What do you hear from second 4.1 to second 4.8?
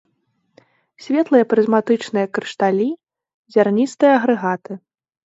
агрэгаты.